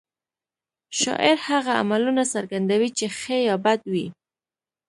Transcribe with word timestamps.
شاعر 0.99 1.37
هغه 1.49 1.71
عملونه 1.81 2.23
څرګندوي 2.33 2.89
چې 2.97 3.05
ښه 3.19 3.37
یا 3.47 3.55
بد 3.65 3.81
وي 3.91 4.07